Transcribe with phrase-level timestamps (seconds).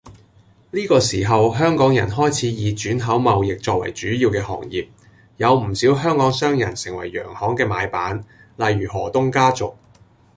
[0.71, 4.87] 呢個時候香港人開始以轉口貿易作為主要嘅行業，
[5.37, 8.21] 有唔少香港商人成為洋行嘅買辦，
[8.57, 9.75] 例如何東家族